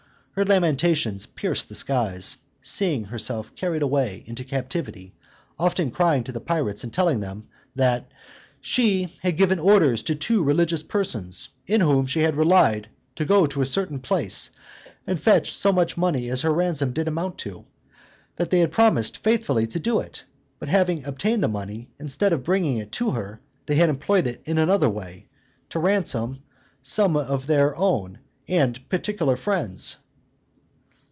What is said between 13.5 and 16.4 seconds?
a certain place, and fetch so much money